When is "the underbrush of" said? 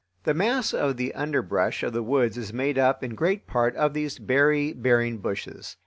0.97-1.93